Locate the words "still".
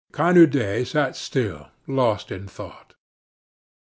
1.15-1.67